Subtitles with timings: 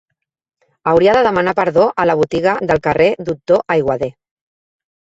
[0.91, 4.13] Hauria de demanar perdó a la botiga del carrer Doctor Aiguader.